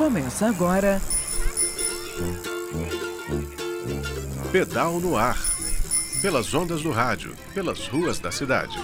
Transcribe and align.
Começa 0.00 0.46
agora. 0.46 0.98
Pedal 4.50 4.98
no 4.98 5.14
ar. 5.14 5.38
Pelas 6.22 6.54
ondas 6.54 6.80
do 6.80 6.90
rádio, 6.90 7.34
pelas 7.52 7.86
ruas 7.86 8.18
da 8.18 8.32
cidade. 8.32 8.78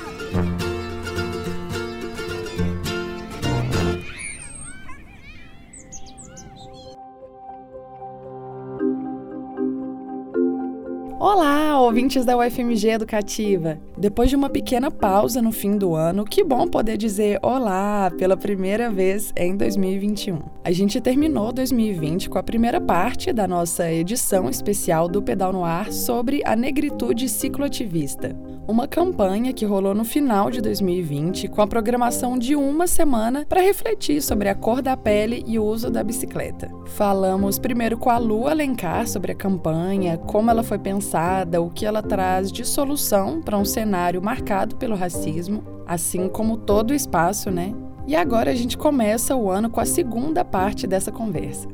Ouvintes 11.87 12.25
da 12.25 12.37
UFMG 12.37 12.89
Educativa! 12.89 13.79
Depois 13.97 14.29
de 14.29 14.35
uma 14.35 14.51
pequena 14.51 14.91
pausa 14.91 15.41
no 15.41 15.53
fim 15.53 15.79
do 15.79 15.95
ano, 15.95 16.25
que 16.25 16.43
bom 16.43 16.67
poder 16.67 16.97
dizer 16.97 17.39
olá 17.41 18.11
pela 18.19 18.37
primeira 18.37 18.91
vez 18.91 19.33
em 19.37 19.57
2021. 19.57 20.41
A 20.65 20.73
gente 20.73 21.01
terminou 21.01 21.53
2020 21.53 22.29
com 22.29 22.39
a 22.39 22.43
primeira 22.43 22.81
parte 22.81 23.33
da 23.33 23.47
nossa 23.47 23.91
edição 23.91 24.51
especial 24.51 25.09
do 25.09 25.23
Pedal 25.23 25.53
no 25.53 25.65
Ar 25.65 25.93
sobre 25.93 26.43
a 26.45 26.57
negritude 26.57 27.29
cicloativista 27.29 28.37
uma 28.69 28.89
campanha 28.89 29.53
que 29.53 29.65
rolou 29.65 29.95
no 29.95 30.05
final 30.05 30.51
de 30.51 30.61
2020 30.61 31.49
com 31.49 31.63
a 31.63 31.67
programação 31.67 32.37
de 32.37 32.57
uma 32.57 32.87
semana 32.87 33.47
para 33.49 33.61
refletir 33.61 34.21
sobre 34.21 34.49
a 34.49 34.55
cor 34.55 34.83
da 34.83 34.97
pele 34.97 35.45
e 35.47 35.59
o 35.59 35.65
uso 35.65 35.91
da 35.91 36.03
bicicleta. 36.03 36.71
Falamos 36.87 37.59
primeiro 37.59 37.97
com 37.97 38.11
a 38.11 38.19
Lu 38.19 38.49
Alencar 38.49 39.07
sobre 39.07 39.33
a 39.33 39.37
campanha, 39.37 40.19
como 40.19 40.51
ela 40.51 40.65
foi 40.65 40.79
pensada, 40.79 41.63
o 41.63 41.71
que 41.71 41.87
ela 41.87 42.03
traz 42.03 42.51
de 42.51 42.65
solução 42.65 43.41
para 43.41 43.57
um 43.57 43.65
cenário 43.65 44.21
marcado 44.21 44.77
pelo 44.77 44.97
racismo, 44.97 45.63
assim 45.87 46.29
como 46.29 46.57
todo 46.57 46.91
o 46.91 46.95
espaço, 46.95 47.51
né? 47.51 47.73
E 48.07 48.17
agora 48.17 48.51
a 48.51 48.55
gente 48.55 48.77
começa 48.77 49.37
o 49.37 49.51
ano 49.51 49.71
com 49.71 49.81
a 49.81 49.85
segunda 49.85 50.45
parte 50.45 50.87
dessa 50.87 51.13
conversa. 51.13 51.69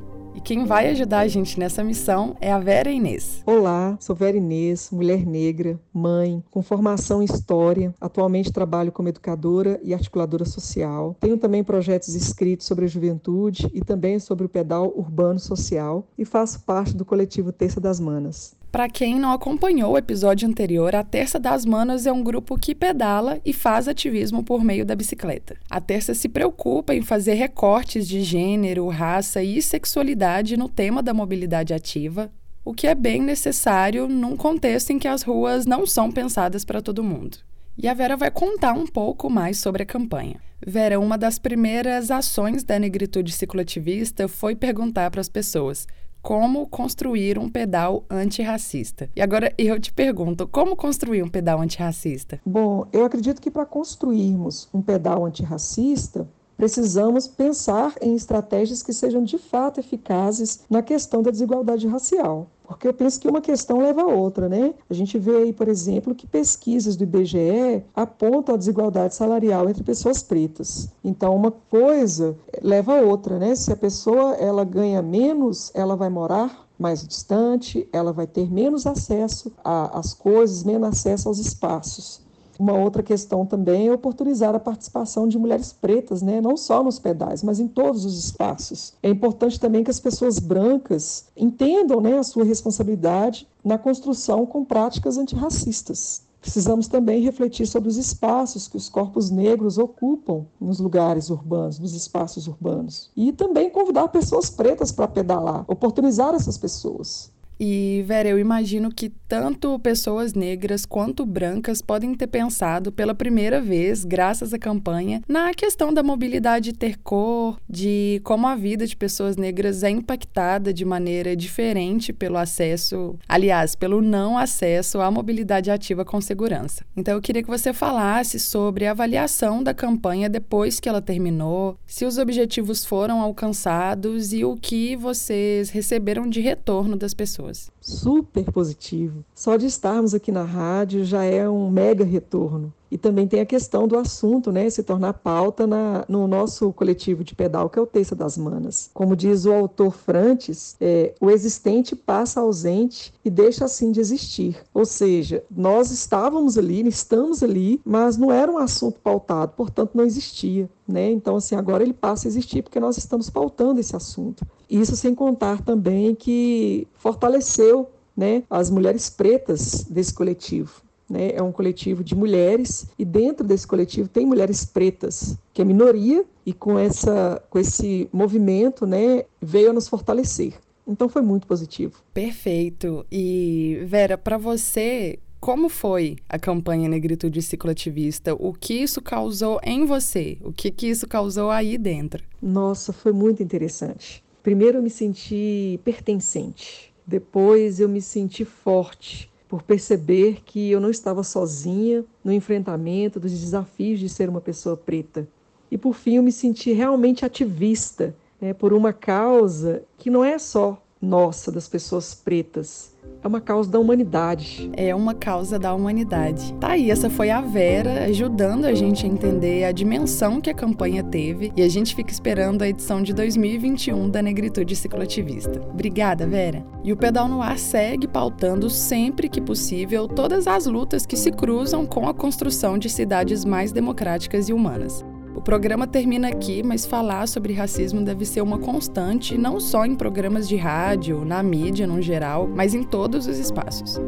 Quem 0.45 0.65
vai 0.65 0.89
ajudar 0.89 1.21
a 1.21 1.29
gente 1.29 1.57
nessa 1.57 1.85
missão 1.85 2.37
é 2.41 2.53
a 2.53 2.59
Vera 2.59 2.91
Inês. 2.91 3.45
Olá, 3.47 3.97
sou 4.01 4.15
Vera 4.15 4.37
Inês, 4.37 4.91
mulher 4.91 5.25
negra, 5.25 5.79
mãe, 5.95 6.43
com 6.51 6.65
formação 6.65 7.23
em 7.23 7.27
História. 7.27 7.95
Atualmente 8.01 8.53
trabalho 8.53 8.91
como 8.91 9.09
educadora 9.09 9.79
e 9.84 9.95
articuladora 9.95 10.45
social. 10.45 11.17
Tenho 11.21 11.39
também 11.39 11.62
projetos 11.62 12.17
escritos 12.17 12.67
sobre 12.67 12.87
a 12.87 12.89
juventude 12.89 13.71
e 13.73 13.83
também 13.83 14.19
sobre 14.19 14.45
o 14.45 14.49
pedal 14.49 14.93
urbano 14.97 15.39
social 15.39 16.09
e 16.19 16.25
faço 16.25 16.65
parte 16.65 16.97
do 16.97 17.05
coletivo 17.05 17.53
Terça 17.53 17.81
das 17.81 18.01
Manas. 18.01 18.61
Para 18.73 18.89
quem 18.89 19.20
não 19.20 19.33
acompanhou 19.33 19.92
o 19.92 19.98
episódio 19.98 20.48
anterior, 20.48 20.97
a 20.97 21.05
Terça 21.05 21.39
das 21.39 21.67
Manas 21.67 22.06
é 22.06 22.12
um 22.12 22.23
grupo 22.23 22.56
que 22.56 22.75
pedala 22.75 23.39
e 23.45 23.53
faz 23.53 23.87
ativismo 23.87 24.42
por 24.42 24.65
meio 24.65 24.83
da 24.83 24.97
bicicleta. 24.97 25.59
A 25.69 25.78
Terça 25.78 26.15
se 26.15 26.27
preocupa 26.27 26.95
em 26.95 27.03
fazer 27.03 27.34
recortes 27.34 28.09
de 28.09 28.23
gênero, 28.23 28.89
raça 28.89 29.43
e 29.43 29.61
sexualidade 29.61 30.56
no 30.56 30.70
tema 30.70 31.03
da 31.03 31.12
mobilidade 31.12 31.75
ativa, 31.75 32.33
o 32.65 32.73
que 32.73 32.87
é 32.87 32.95
bem 32.95 33.20
necessário 33.20 34.09
num 34.09 34.39
contexto 34.39 34.89
em 34.89 34.98
que 34.98 35.06
as 35.06 35.23
ruas 35.23 35.67
não 35.67 35.87
são 35.87 36.11
pensadas 36.11 36.65
para 36.65 36.81
todo 36.81 37.05
mundo. 37.05 37.37
E 37.77 37.87
a 37.87 37.93
Vera 37.93 38.17
vai 38.17 38.31
contar 38.31 38.73
um 38.73 38.87
pouco 38.87 39.28
mais 39.28 39.59
sobre 39.59 39.83
a 39.83 39.87
campanha. 39.87 40.41
Vera, 40.67 40.98
uma 40.98 41.19
das 41.19 41.39
primeiras 41.39 42.11
ações 42.11 42.65
da 42.65 42.78
negritude 42.78 43.33
cicloativista 43.33 44.28
foi 44.28 44.56
perguntar 44.56 45.11
para 45.11 45.20
as 45.20 45.28
pessoas 45.28 45.87
como 46.23 46.67
construir 46.69 47.39
um 47.39 47.48
pedal 47.48 48.05
antirracista. 48.09 49.11
E 49.15 49.20
agora 49.20 49.53
eu 49.59 49.78
te 49.81 49.92
pergunto, 49.92 50.47
como 50.47 50.77
construir 50.77 51.23
um 51.23 51.28
pedal 51.28 51.61
antirracista? 51.61 52.41
Bom, 52.47 52.87
eu 52.92 53.05
acredito 53.05 53.42
que 53.42 53.51
para 53.51 53.67
construirmos 53.67 54.69
um 54.73 54.81
pedal 54.81 55.27
antirracista, 55.27 56.28
precisamos 56.56 57.27
pensar 57.27 57.95
em 58.00 58.15
estratégias 58.15 58.83
que 58.83 58.93
sejam 58.93 59.25
de 59.25 59.37
fato 59.37 59.81
eficazes 59.81 60.61
na 60.70 60.81
questão 60.81 61.23
da 61.23 61.33
desigualdade 61.33 61.89
racial. 61.89 62.48
Porque 62.73 62.89
eu 62.89 62.95
penso 62.95 63.20
que 63.20 63.28
uma 63.28 63.41
questão 63.41 63.78
leva 63.78 64.03
a 64.03 64.06
outra, 64.06 64.48
né? 64.48 64.75
A 64.89 64.95
gente 64.95 65.19
vê 65.19 65.37
aí, 65.37 65.53
por 65.53 65.69
exemplo, 65.69 66.15
que 66.15 66.27
pesquisas 66.27 66.97
do 66.97 67.05
IBGE 67.05 67.84
apontam 67.94 68.55
a 68.55 68.59
desigualdade 68.59 69.15
salarial 69.15 69.69
entre 69.69 69.83
pessoas 69.83 70.22
pretas. 70.22 70.88
Então, 71.05 71.37
uma 71.37 71.50
coisa 71.50 72.37
leva 72.62 72.99
a 72.99 73.03
outra, 73.03 73.38
né? 73.38 73.55
Se 73.55 73.72
a 73.72 73.77
pessoa 73.77 74.34
ela 74.34 74.65
ganha 74.65 75.03
menos, 75.03 75.71
ela 75.75 75.94
vai 75.94 76.09
morar 76.09 76.66
mais 76.78 77.06
distante, 77.06 77.88
ela 77.93 78.12
vai 78.12 78.27
ter 78.27 78.50
menos 78.50 78.87
acesso 78.87 79.53
às 79.62 80.15
coisas, 80.15 80.65
menos 80.65 80.89
acesso 80.89 81.28
aos 81.28 81.39
espaços. 81.39 82.22
Uma 82.62 82.75
outra 82.75 83.03
questão 83.03 83.45
também 83.45 83.89
é 83.89 83.93
oportunizar 83.93 84.55
a 84.55 84.61
participação 84.61 85.27
de 85.27 85.37
mulheres 85.37 85.73
pretas, 85.73 86.23
né? 86.23 86.41
não 86.41 86.56
só 86.56 86.81
nos 86.81 86.97
pedais, 86.97 87.43
mas 87.43 87.59
em 87.59 87.67
todos 87.67 88.05
os 88.05 88.17
espaços. 88.17 88.95
É 89.03 89.11
importante 89.11 89.59
também 89.59 89.83
que 89.83 89.91
as 89.91 89.99
pessoas 89.99 90.39
brancas 90.39 91.25
entendam 91.37 92.01
né, 92.01 92.17
a 92.17 92.22
sua 92.22 92.45
responsabilidade 92.45 93.49
na 93.65 93.77
construção 93.78 94.47
com 94.47 94.65
práticas 94.65 95.19
antirracistas. 95.19 96.22
Precisamos 96.41 96.87
também 96.87 97.21
refletir 97.21 97.67
sobre 97.67 97.89
os 97.89 97.97
espaços 97.97 98.69
que 98.69 98.77
os 98.77 98.89
corpos 98.89 99.28
negros 99.28 99.77
ocupam 99.77 100.47
nos 100.61 100.78
lugares 100.78 101.31
urbanos, 101.31 101.81
nos 101.81 101.95
espaços 101.95 102.47
urbanos. 102.47 103.11
E 103.17 103.33
também 103.33 103.71
convidar 103.71 104.06
pessoas 104.06 104.49
pretas 104.49 104.93
para 104.93 105.09
pedalar, 105.09 105.65
oportunizar 105.67 106.33
essas 106.33 106.56
pessoas. 106.56 107.33
E, 107.65 108.03
Vera, 108.09 108.28
eu 108.28 108.41
imagino 108.41 108.91
que 108.91 109.09
tanto 109.28 109.78
pessoas 109.78 110.34
negras 110.34 110.84
quanto 110.84 111.25
brancas 111.25 111.81
podem 111.81 112.12
ter 112.12 112.27
pensado 112.27 112.91
pela 112.91 113.15
primeira 113.15 113.61
vez, 113.61 114.05
graças 114.05 114.53
à 114.53 114.59
campanha, 114.59 115.23
na 115.28 115.55
questão 115.55 115.95
da 115.95 116.03
mobilidade 116.03 116.72
ter 116.72 116.99
cor, 116.99 117.56
de 117.71 118.21
como 118.25 118.49
a 118.49 118.56
vida 118.56 118.84
de 118.84 118.97
pessoas 118.97 119.37
negras 119.37 119.84
é 119.84 119.91
impactada 119.91 120.75
de 120.75 120.84
maneira 120.84 121.37
diferente 121.37 122.12
pelo 122.12 122.37
acesso, 122.37 123.15
aliás, 123.28 123.77
pelo 123.77 124.03
não 124.03 124.37
acesso 124.37 125.01
à 125.01 125.09
mobilidade 125.09 125.71
ativa 125.71 126.05
com 126.05 126.21
segurança. 126.21 126.84
Então, 126.97 127.15
eu 127.15 127.22
queria 127.22 127.45
que 127.45 127.49
você 127.49 127.72
falasse 127.72 128.41
sobre 128.41 128.89
a 128.89 128.91
avaliação 128.91 129.62
da 129.62 129.72
campanha 129.72 130.28
depois 130.28 130.81
que 130.81 130.89
ela 130.89 131.01
terminou, 131.01 131.78
se 131.87 132.05
os 132.05 132.19
objetivos 132.19 132.84
foram 132.84 133.21
alcançados 133.21 134.33
e 134.33 134.45
o 134.45 134.56
que 134.56 134.97
vocês 134.97 135.71
receberam 135.71 136.28
de 136.28 136.41
retorno 136.41 136.97
das 136.97 137.15
pessoas 137.15 137.52
pessoas. 137.53 137.73
Super 137.82 138.44
positivo. 138.50 139.25
Só 139.34 139.56
de 139.56 139.66
estarmos 139.66 140.15
aqui 140.15 140.31
na 140.31 140.44
rádio 140.44 141.04
já 141.04 141.25
é 141.25 141.48
um 141.48 141.69
mega 141.69 142.04
retorno. 142.04 142.72
E 142.93 142.98
também 142.98 143.26
tem 143.26 143.41
a 143.41 143.47
questão 143.47 143.88
do 143.88 143.97
assunto, 143.97 144.53
né, 144.53 144.69
se 144.69 144.82
tornar 144.82 145.15
pauta 145.15 145.66
na, 145.66 146.04
no 146.06 146.28
nosso 146.28 146.71
coletivo 146.75 147.25
de 147.25 147.34
pedal, 147.34 147.71
que 147.71 147.78
é 147.78 147.82
o 147.82 147.87
Terça 147.87 148.15
das 148.15 148.37
Manas. 148.37 148.91
Como 148.92 149.16
diz 149.16 149.47
o 149.47 149.53
autor 149.53 149.92
Frantes, 149.94 150.76
é, 150.78 151.15
o 151.19 151.31
existente 151.31 151.97
passa 151.97 152.41
ausente 152.41 153.15
e 153.25 153.31
deixa 153.31 153.65
assim 153.65 153.91
de 153.91 153.98
existir. 153.98 154.59
Ou 154.75 154.84
seja, 154.84 155.42
nós 155.50 155.91
estávamos 155.91 156.59
ali, 156.59 156.87
estamos 156.87 157.42
ali, 157.42 157.81
mas 157.82 158.19
não 158.19 158.31
era 158.31 158.53
um 158.53 158.59
assunto 158.59 159.00
pautado, 159.00 159.54
portanto 159.56 159.92
não 159.94 160.04
existia. 160.04 160.69
Né? 160.87 161.10
Então, 161.10 161.37
assim, 161.37 161.54
agora 161.54 161.82
ele 161.82 161.94
passa 161.94 162.26
a 162.26 162.28
existir 162.28 162.60
porque 162.60 162.78
nós 162.78 162.98
estamos 162.98 163.31
pautando 163.31 163.81
esse 163.81 163.97
assunto. 163.97 164.44
Isso 164.69 164.97
sem 164.97 165.15
contar 165.15 165.62
também 165.62 166.15
que 166.15 166.87
fortaleceu 166.94 167.72
né, 168.17 168.43
as 168.50 168.71
mulheres 168.71 169.09
pretas 169.09 169.84
desse 169.84 170.12
coletivo 170.12 170.83
né, 171.12 171.33
é 171.34 171.43
um 171.43 171.53
coletivo 171.53 172.03
de 172.03 172.15
mulheres 172.15 172.87
e 172.99 173.05
dentro 173.05 173.47
desse 173.47 173.67
coletivo 173.67 174.09
tem 174.09 174.25
mulheres 174.25 174.65
pretas, 174.65 175.37
que 175.53 175.61
é 175.61 175.65
minoria 175.65 176.25
e 176.45 176.55
com 176.55 176.78
essa 176.78 177.43
com 177.51 177.59
esse 177.59 178.09
movimento, 178.11 178.87
né, 178.87 179.25
veio 179.41 179.71
a 179.71 179.72
nos 179.75 179.89
fortalecer. 179.89 180.55
Então 180.87 181.09
foi 181.09 181.22
muito 181.22 181.47
positivo. 181.47 182.03
Perfeito. 182.12 183.06
E 183.12 183.83
Vera, 183.84 184.19
para 184.19 184.37
você, 184.37 185.19
como 185.39 185.69
foi 185.69 186.17
a 186.28 186.39
campanha 186.39 186.89
Negritude 186.89 187.41
Cicloativista? 187.41 188.34
O 188.34 188.53
que 188.53 188.75
isso 188.75 189.01
causou 189.01 189.61
em 189.62 189.84
você? 189.84 190.39
O 190.43 190.53
que, 190.53 190.71
que 190.71 190.89
isso 190.89 191.06
causou 191.06 191.51
aí 191.51 191.78
dentro? 191.78 192.25
Nossa, 192.41 192.93
foi 192.93 193.12
muito 193.12 193.43
interessante. 193.43 194.25
Primeiro 194.42 194.78
eu 194.78 194.83
me 194.83 194.91
senti 194.91 195.78
pertencente. 195.84 196.91
Depois 197.07 197.81
eu 197.81 197.89
me 197.89 198.01
senti 198.01 198.45
forte 198.45 199.31
por 199.49 199.63
perceber 199.63 200.43
que 200.45 200.71
eu 200.71 200.81
não 200.81 200.91
estava 200.91 201.22
sozinha 201.22 202.04
no 202.25 202.33
enfrentamento 202.33 203.21
dos 203.21 203.33
desafios 203.33 204.01
de 204.01 204.09
ser 204.09 204.28
uma 204.28 204.41
pessoa 204.41 204.77
preta. 204.77 205.28
E 205.71 205.77
por 205.77 205.95
fim, 205.95 206.16
eu 206.16 206.22
me 206.22 206.33
senti 206.33 206.72
realmente 206.72 207.25
ativista 207.25 208.15
né, 208.41 208.54
por 208.54 208.72
uma 208.72 208.93
causa 208.93 209.83
que 209.99 210.10
não 210.10 210.25
é 210.25 210.39
só 210.39 210.83
nossa, 211.01 211.51
das 211.51 211.69
pessoas 211.69 212.15
pretas, 212.15 212.91
é 213.22 213.28
uma 213.28 213.41
causa 213.41 213.71
da 213.71 213.78
humanidade. 213.78 214.71
É 214.77 214.95
uma 214.95 215.15
causa 215.15 215.59
da 215.59 215.72
humanidade. 215.72 216.53
Tá 216.54 216.72
aí, 216.72 216.91
essa 216.91 217.09
foi 217.09 217.30
a 217.30 217.41
Vera 217.41 218.04
ajudando 218.04 218.65
a 218.65 218.74
gente 218.74 219.07
a 219.07 219.09
entender 219.09 219.65
a 219.65 219.72
dimensão 219.72 220.41
que 220.41 220.51
a 220.51 220.54
campanha 220.54 221.03
teve 221.04 221.53
e 221.57 221.63
a 221.63 221.69
gente 221.69 221.95
fica 221.95 222.10
esperando 222.10 222.63
a 222.63 222.69
edição 222.69 223.03
de 223.03 223.13
2021 223.13 224.10
da 224.10 224.21
Negritude 224.21 224.74
Cicloativista. 224.74 225.60
Obrigada, 225.71 226.27
Vera. 226.27 226.65
E 226.83 226.92
o 226.92 226.97
Pedal 226.97 227.28
no 227.28 227.41
Ar 227.41 227.59
segue 227.59 228.09
pautando 228.09 228.69
sempre 228.69 229.28
que 229.28 229.41
possível 229.41 230.09
todas 230.09 230.47
as 230.47 230.66
lutas 230.66 231.07
que 231.07 231.16
se 231.16 231.30
cruzam 231.30 231.86
com 231.86 232.09
a 232.09 232.15
construção 232.15 232.77
de 232.77 232.91
cidades 232.91 233.45
mais 233.45 233.71
democráticas 233.71 234.48
e 234.48 234.53
humanas. 234.53 235.04
O 235.42 235.44
programa 235.44 235.89
termina 235.89 236.28
aqui, 236.28 236.62
mas 236.62 236.86
falar 236.86 237.27
sobre 237.27 237.53
racismo 237.53 238.00
deve 238.00 238.24
ser 238.24 238.41
uma 238.42 238.59
constante, 238.59 239.36
não 239.36 239.59
só 239.59 239.84
em 239.84 239.97
programas 239.97 240.48
de 240.48 240.54
rádio, 240.54 241.24
na 241.24 241.42
mídia 241.42 241.84
no 241.84 242.00
geral, 242.00 242.47
mas 242.47 242.74
em 242.74 242.84
todos 242.84 243.27
os 243.27 243.41
espaços. 243.41 244.00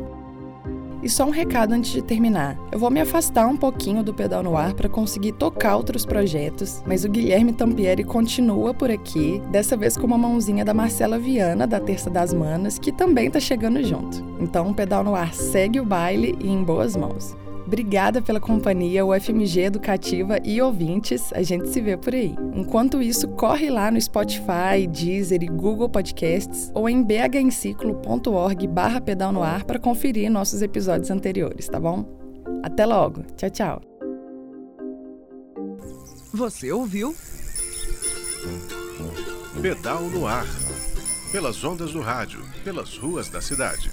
E 1.02 1.08
só 1.08 1.25
um 1.25 1.31
recado 1.31 1.72
antes 1.72 1.90
de 1.90 2.02
terminar. 2.02 2.56
Eu 2.70 2.78
vou 2.78 2.88
me 2.88 3.00
afastar 3.00 3.48
um 3.48 3.56
pouquinho 3.56 4.04
do 4.04 4.14
pedal 4.14 4.44
no 4.44 4.56
ar 4.56 4.75
para 4.75 4.88
conseguir 4.88 5.32
tocar 5.32 5.75
outros 5.75 6.06
projetos, 6.06 6.81
mas 6.86 7.04
o 7.04 7.10
Guilherme 7.10 7.52
Tampieri 7.52 8.04
continua 8.04 8.72
por 8.72 8.88
aqui, 8.88 9.42
dessa 9.50 9.76
vez 9.76 9.96
com 9.96 10.06
uma 10.06 10.16
mãozinha 10.16 10.64
da 10.64 10.72
Marcela 10.72 11.19
Viana, 11.19 11.66
da 11.66 11.80
Terça 11.80 12.08
das 12.08 12.32
Manas, 12.32 12.78
que 12.78 12.92
também 12.92 13.28
tá 13.28 13.40
chegando 13.40 13.82
junto. 13.82 14.25
Então, 14.38 14.70
o 14.70 14.75
pedal 14.75 15.02
no 15.02 15.16
ar 15.16 15.34
segue 15.34 15.80
o 15.80 15.84
baile 15.84 16.38
e 16.38 16.48
em 16.48 16.62
boas 16.62 16.94
mãos. 16.94 17.37
Obrigada 17.66 18.20
pela 18.20 18.38
companhia, 18.38 19.05
UFMG 19.05 19.62
Educativa 19.62 20.38
e 20.44 20.61
ouvintes. 20.61 21.32
A 21.32 21.43
gente 21.43 21.69
se 21.70 21.81
vê 21.81 21.96
por 21.96 22.14
aí. 22.14 22.34
Enquanto 22.55 23.00
isso, 23.00 23.28
corre 23.28 23.70
lá 23.70 23.90
no 23.90 24.00
Spotify, 24.00 24.87
Deezer 24.88 25.43
e 25.43 25.46
Google 25.46 25.88
Podcasts 25.88 26.70
ou 26.75 26.88
em 26.88 27.02
bhenciclo.org 27.02 28.66
barra 28.66 29.00
pedal 29.00 29.32
no 29.32 29.43
ar 29.43 29.64
para 29.64 29.78
conferir 29.78 30.31
nossos 30.31 30.61
episódios 30.61 31.11
anteriores, 31.11 31.66
tá 31.66 31.81
bom? 31.81 32.06
Até 32.62 32.84
logo. 32.84 33.22
Tchau, 33.37 33.50
tchau. 33.50 33.82
Você 36.32 36.70
ouviu? 36.72 37.14
Pedal 39.62 40.02
no 40.02 40.26
ar. 40.26 40.46
Pelas 41.32 41.64
ondas 41.64 41.93
do 41.93 42.00
rádio, 42.00 42.40
pelas 42.62 42.96
ruas 42.96 43.28
da 43.28 43.40
cidade. 43.40 43.90